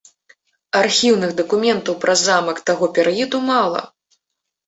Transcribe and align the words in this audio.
Архіўных 0.79 1.33
дакументаў 1.41 1.93
пра 2.05 2.15
замак 2.21 2.57
таго 2.69 2.85
перыяду 2.95 3.37
мала. 3.51 3.81